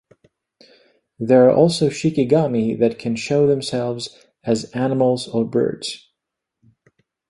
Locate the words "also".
1.53-1.89